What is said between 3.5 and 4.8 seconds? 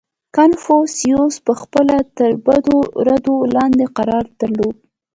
لاندې قرار درلود.